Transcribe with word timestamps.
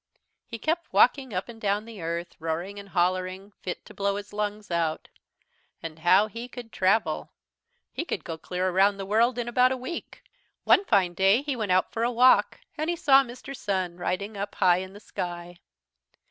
He 0.47 0.57
kept 0.57 0.91
walking 0.91 1.31
up 1.31 1.47
and 1.47 1.61
down 1.61 1.85
the 1.85 2.01
earth, 2.01 2.35
roaring 2.39 2.79
and 2.79 2.89
hollering 2.89 3.51
fit 3.61 3.85
to 3.85 3.93
blow 3.93 4.15
his 4.15 4.33
lungs 4.33 4.71
out. 4.71 5.09
And 5.83 5.99
how 5.99 6.25
he 6.25 6.47
could 6.47 6.71
travel! 6.71 7.33
He 7.91 8.03
could 8.03 8.23
go 8.23 8.35
clear 8.35 8.69
around 8.69 8.97
the 8.97 9.05
world 9.05 9.37
in 9.37 9.47
about 9.47 9.71
a 9.71 9.77
week. 9.77 10.23
"One 10.63 10.85
fine 10.85 11.13
day 11.13 11.43
he 11.43 11.55
went 11.55 11.71
out 11.71 11.91
for 11.91 12.01
a 12.01 12.09
walk 12.11 12.61
and 12.79 12.89
he 12.89 12.95
saw 12.95 13.23
Mr. 13.23 13.55
Sun 13.55 13.97
riding 13.97 14.35
up 14.35 14.55
high 14.55 14.77
in 14.77 14.93
the 14.93 14.99
sky. 14.99 15.59